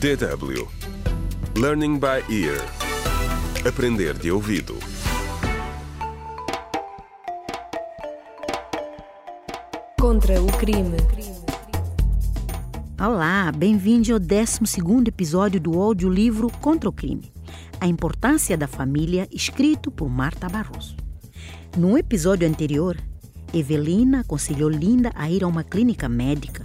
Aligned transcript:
DW 0.00 0.68
Learning 1.56 1.98
by 1.98 2.22
Ear 2.28 2.60
Aprender 3.66 4.12
de 4.18 4.30
ouvido 4.30 4.76
Contra 9.98 10.42
o 10.42 10.46
crime. 10.58 10.96
Olá, 13.00 13.50
bem-vindo 13.52 14.12
ao 14.12 14.18
12 14.18 14.60
episódio 15.06 15.60
do 15.60 15.80
audiolivro 15.80 16.50
Contra 16.60 16.88
o 16.88 16.92
Crime. 16.92 17.32
A 17.80 17.86
importância 17.86 18.58
da 18.58 18.66
família, 18.66 19.28
escrito 19.30 19.90
por 19.90 20.10
Marta 20.10 20.48
Barroso. 20.48 20.96
No 21.76 21.96
episódio 21.96 22.46
anterior, 22.46 22.98
Evelina 23.52 24.20
aconselhou 24.20 24.68
Linda 24.68 25.12
a 25.14 25.30
ir 25.30 25.44
a 25.44 25.46
uma 25.46 25.64
clínica 25.64 26.08
médica 26.08 26.63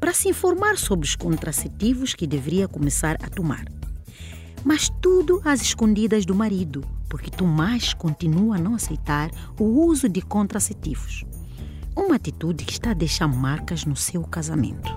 para 0.00 0.12
se 0.12 0.28
informar 0.28 0.76
sobre 0.76 1.06
os 1.06 1.16
contraceptivos 1.16 2.14
que 2.14 2.26
deveria 2.26 2.68
começar 2.68 3.16
a 3.22 3.28
tomar. 3.28 3.64
Mas 4.64 4.88
tudo 5.00 5.40
às 5.44 5.60
escondidas 5.60 6.24
do 6.24 6.34
marido, 6.34 6.84
porque 7.08 7.30
Tomás 7.30 7.94
continua 7.94 8.56
a 8.56 8.58
não 8.58 8.74
aceitar 8.74 9.30
o 9.58 9.64
uso 9.64 10.08
de 10.08 10.20
contraceptivos. 10.20 11.24
Uma 11.96 12.16
atitude 12.16 12.64
que 12.64 12.72
está 12.72 12.90
a 12.90 12.94
deixar 12.94 13.28
marcas 13.28 13.84
no 13.84 13.96
seu 13.96 14.22
casamento. 14.22 14.88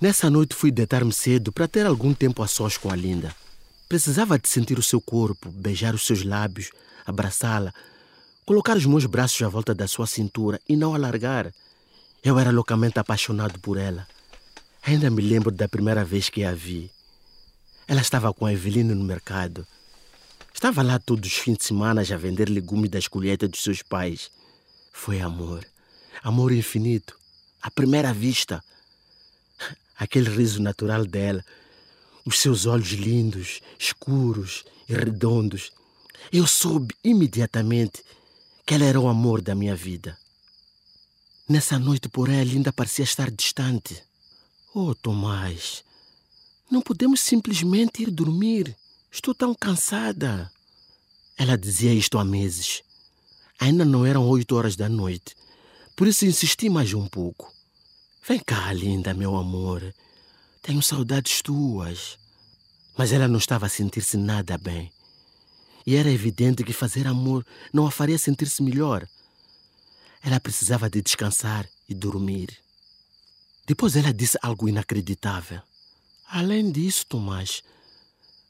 Nessa 0.00 0.30
noite 0.30 0.54
fui 0.54 0.70
deitar-me 0.70 1.12
cedo 1.12 1.50
para 1.50 1.66
ter 1.66 1.84
algum 1.84 2.14
tempo 2.14 2.40
a 2.40 2.46
sós 2.46 2.76
com 2.76 2.88
a 2.88 2.94
Linda. 2.94 3.34
Precisava 3.88 4.38
de 4.38 4.48
sentir 4.48 4.78
o 4.78 4.82
seu 4.82 5.00
corpo, 5.00 5.50
beijar 5.50 5.92
os 5.92 6.06
seus 6.06 6.22
lábios, 6.22 6.70
abraçá-la, 7.04 7.72
colocar 8.48 8.78
os 8.78 8.86
meus 8.86 9.04
braços 9.04 9.42
à 9.42 9.48
volta 9.50 9.74
da 9.74 9.86
sua 9.86 10.06
cintura 10.06 10.58
e 10.66 10.74
não 10.74 10.94
alargar. 10.94 11.52
Eu 12.24 12.38
era 12.38 12.50
loucamente 12.50 12.98
apaixonado 12.98 13.60
por 13.60 13.76
ela. 13.76 14.08
Ainda 14.82 15.10
me 15.10 15.20
lembro 15.20 15.50
da 15.50 15.68
primeira 15.68 16.02
vez 16.02 16.30
que 16.30 16.42
a 16.42 16.54
vi. 16.54 16.90
Ela 17.86 18.00
estava 18.00 18.32
com 18.32 18.46
a 18.46 18.52
Evelina 18.54 18.94
no 18.94 19.04
mercado. 19.04 19.66
Estava 20.54 20.80
lá 20.80 20.98
todos 20.98 21.30
os 21.30 21.36
fins 21.36 21.58
de 21.58 21.64
semana 21.64 22.00
a 22.00 22.16
vender 22.16 22.48
legumes 22.48 22.88
das 22.88 23.06
colheitas 23.06 23.50
dos 23.50 23.62
seus 23.62 23.82
pais. 23.82 24.30
Foi 24.94 25.20
amor. 25.20 25.62
Amor 26.22 26.50
infinito. 26.50 27.18
À 27.60 27.70
primeira 27.70 28.14
vista. 28.14 28.64
Aquele 29.94 30.30
riso 30.30 30.62
natural 30.62 31.04
dela. 31.04 31.44
Os 32.24 32.40
seus 32.40 32.64
olhos 32.64 32.92
lindos, 32.92 33.60
escuros 33.78 34.64
e 34.88 34.94
redondos. 34.94 35.70
Eu 36.32 36.46
soube 36.46 36.94
imediatamente 37.04 38.02
que 38.68 38.74
ela 38.74 38.84
era 38.84 39.00
o 39.00 39.08
amor 39.08 39.40
da 39.40 39.54
minha 39.54 39.74
vida. 39.74 40.18
Nessa 41.48 41.78
noite, 41.78 42.06
porém, 42.06 42.38
a 42.38 42.44
Linda 42.44 42.70
parecia 42.70 43.02
estar 43.02 43.30
distante. 43.30 44.04
Oh, 44.74 44.94
Tomás, 44.94 45.82
não 46.70 46.82
podemos 46.82 47.20
simplesmente 47.20 48.02
ir 48.02 48.10
dormir. 48.10 48.76
Estou 49.10 49.34
tão 49.34 49.54
cansada. 49.54 50.52
Ela 51.38 51.56
dizia 51.56 51.94
isto 51.94 52.18
há 52.18 52.24
meses. 52.26 52.82
Ainda 53.58 53.86
não 53.86 54.04
eram 54.04 54.28
oito 54.28 54.54
horas 54.54 54.76
da 54.76 54.86
noite. 54.86 55.34
Por 55.96 56.06
isso 56.06 56.26
insisti 56.26 56.68
mais 56.68 56.92
um 56.92 57.08
pouco. 57.08 57.50
Vem 58.28 58.38
cá, 58.38 58.70
linda, 58.74 59.14
meu 59.14 59.34
amor. 59.38 59.94
Tenho 60.60 60.82
saudades 60.82 61.40
tuas. 61.40 62.18
Mas 62.98 63.12
ela 63.12 63.28
não 63.28 63.38
estava 63.38 63.64
a 63.64 63.70
sentir-se 63.70 64.18
nada 64.18 64.58
bem. 64.58 64.92
E 65.88 65.96
era 65.96 66.10
evidente 66.10 66.62
que 66.62 66.74
fazer 66.74 67.06
amor 67.06 67.46
não 67.72 67.86
a 67.86 67.90
faria 67.90 68.18
sentir-se 68.18 68.62
melhor. 68.62 69.08
Ela 70.22 70.38
precisava 70.38 70.90
de 70.90 71.00
descansar 71.00 71.66
e 71.88 71.94
dormir. 71.94 72.58
Depois 73.66 73.96
ela 73.96 74.12
disse 74.12 74.36
algo 74.42 74.68
inacreditável. 74.68 75.62
Além 76.28 76.70
disso, 76.70 77.06
Tomás, 77.08 77.62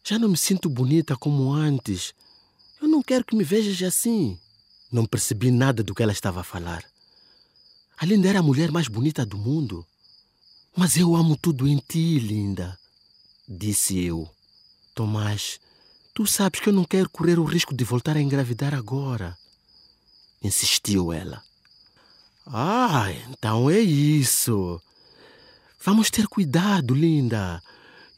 já 0.02 0.18
não 0.18 0.30
me 0.30 0.36
sinto 0.36 0.68
bonita 0.68 1.16
como 1.16 1.52
antes. 1.52 2.12
Eu 2.82 2.88
não 2.88 3.04
quero 3.04 3.24
que 3.24 3.36
me 3.36 3.44
vejas 3.44 3.80
assim. 3.86 4.36
Não 4.90 5.06
percebi 5.06 5.52
nada 5.52 5.80
do 5.84 5.94
que 5.94 6.02
ela 6.02 6.10
estava 6.10 6.40
a 6.40 6.44
falar. 6.44 6.82
A 7.98 8.04
Linda 8.04 8.30
era 8.30 8.40
a 8.40 8.42
mulher 8.42 8.72
mais 8.72 8.88
bonita 8.88 9.24
do 9.24 9.38
mundo. 9.38 9.86
Mas 10.76 10.96
eu 10.96 11.14
amo 11.14 11.36
tudo 11.36 11.68
em 11.68 11.76
ti, 11.76 12.18
linda, 12.18 12.76
disse 13.48 13.96
eu. 13.96 14.28
Tomás, 14.92 15.60
tu 16.18 16.26
sabes 16.26 16.58
que 16.58 16.68
eu 16.68 16.72
não 16.72 16.84
quero 16.84 17.08
correr 17.08 17.38
o 17.38 17.44
risco 17.44 17.72
de 17.72 17.84
voltar 17.84 18.16
a 18.16 18.20
engravidar 18.20 18.74
agora. 18.74 19.38
Insistiu 20.42 21.12
ela. 21.12 21.40
Ah, 22.44 23.06
então 23.30 23.70
é 23.70 23.78
isso. 23.78 24.82
Vamos 25.80 26.10
ter 26.10 26.26
cuidado, 26.26 26.92
linda. 26.92 27.62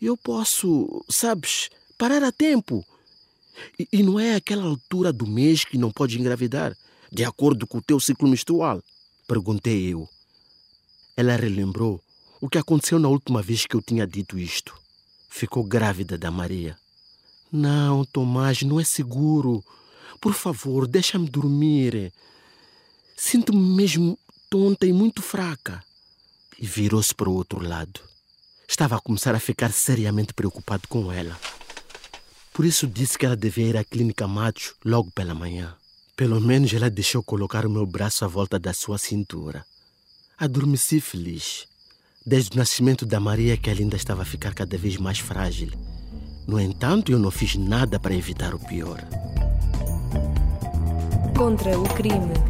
Eu 0.00 0.16
posso, 0.16 1.04
sabes, 1.10 1.68
parar 1.98 2.24
a 2.24 2.32
tempo. 2.32 2.82
E, 3.78 3.86
e 3.92 4.02
não 4.02 4.18
é 4.18 4.34
aquela 4.34 4.64
altura 4.64 5.12
do 5.12 5.26
mês 5.26 5.62
que 5.66 5.76
não 5.76 5.90
pode 5.90 6.18
engravidar, 6.18 6.74
de 7.12 7.22
acordo 7.22 7.66
com 7.66 7.76
o 7.76 7.82
teu 7.82 8.00
ciclo 8.00 8.30
menstrual? 8.30 8.82
Perguntei 9.28 9.92
eu. 9.92 10.08
Ela 11.14 11.36
relembrou 11.36 12.02
o 12.40 12.48
que 12.48 12.56
aconteceu 12.56 12.98
na 12.98 13.10
última 13.10 13.42
vez 13.42 13.66
que 13.66 13.76
eu 13.76 13.82
tinha 13.82 14.06
dito 14.06 14.38
isto. 14.38 14.74
Ficou 15.28 15.62
grávida 15.62 16.16
da 16.16 16.30
Maria. 16.30 16.79
Não, 17.52 18.04
Tomás, 18.04 18.62
não 18.62 18.78
é 18.78 18.84
seguro. 18.84 19.64
Por 20.20 20.34
favor, 20.34 20.86
deixa-me 20.86 21.28
dormir. 21.28 22.12
Sinto-me 23.16 23.60
mesmo 23.74 24.18
tonta 24.48 24.86
e 24.86 24.92
muito 24.92 25.20
fraca. 25.20 25.82
E 26.58 26.66
virou-se 26.66 27.14
para 27.14 27.28
o 27.28 27.34
outro 27.34 27.62
lado. 27.62 28.00
Estava 28.68 28.96
a 28.96 29.00
começar 29.00 29.34
a 29.34 29.40
ficar 29.40 29.72
seriamente 29.72 30.32
preocupado 30.32 30.86
com 30.88 31.10
ela. 31.10 31.38
Por 32.52 32.64
isso 32.64 32.86
disse 32.86 33.18
que 33.18 33.26
ela 33.26 33.36
devia 33.36 33.66
ir 33.66 33.76
à 33.76 33.82
clínica 33.82 34.28
Macho 34.28 34.76
logo 34.84 35.10
pela 35.10 35.34
manhã. 35.34 35.74
Pelo 36.14 36.40
menos 36.40 36.72
ela 36.72 36.90
deixou 36.90 37.22
colocar 37.22 37.64
o 37.66 37.70
meu 37.70 37.86
braço 37.86 38.24
à 38.24 38.28
volta 38.28 38.58
da 38.58 38.72
sua 38.72 38.98
cintura. 38.98 39.64
Adormeci 40.38 41.00
feliz. 41.00 41.66
Desde 42.24 42.52
o 42.52 42.58
nascimento 42.58 43.06
da 43.06 43.18
Maria 43.18 43.56
que 43.56 43.70
ela 43.70 43.80
ainda 43.80 43.96
estava 43.96 44.22
a 44.22 44.26
ficar 44.26 44.54
cada 44.54 44.76
vez 44.76 44.96
mais 44.98 45.18
frágil. 45.18 45.70
No 46.50 46.58
entanto, 46.58 47.12
eu 47.12 47.18
não 47.20 47.30
fiz 47.30 47.54
nada 47.54 48.00
para 48.00 48.12
evitar 48.12 48.56
o 48.56 48.58
pior. 48.58 49.00
Contra 51.38 51.78
o 51.78 51.84
crime. 51.94 52.49